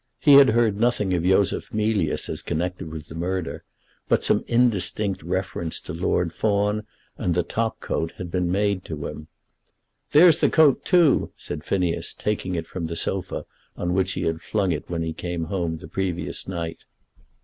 He 0.19 0.33
had 0.33 0.49
heard 0.49 0.79
nothing 0.79 1.13
of 1.13 1.23
Yosef 1.27 1.71
Mealyus 1.71 2.27
as 2.27 2.41
connected 2.41 2.91
with 2.91 3.05
the 3.07 3.13
murder, 3.13 3.63
but 4.09 4.23
some 4.23 4.43
indistinct 4.47 5.21
reference 5.21 5.79
to 5.81 5.93
Lord 5.93 6.33
Fawn 6.33 6.87
and 7.19 7.35
the 7.35 7.43
top 7.43 7.79
coat 7.81 8.13
had 8.17 8.31
been 8.31 8.51
made 8.51 8.83
to 8.85 9.05
him. 9.05 9.27
"There 10.11 10.27
is 10.29 10.41
the 10.41 10.49
coat, 10.49 10.83
too," 10.85 11.31
said 11.37 11.63
Phineas, 11.63 12.15
taking 12.15 12.55
it 12.55 12.65
from 12.65 12.87
the 12.87 12.95
sofa 12.95 13.45
on 13.77 13.93
which 13.93 14.13
he 14.13 14.23
had 14.23 14.41
flung 14.41 14.71
it 14.71 14.89
when 14.89 15.03
he 15.03 15.13
came 15.13 15.43
home 15.43 15.77
the 15.77 15.87
previous 15.87 16.47
night. 16.47 16.85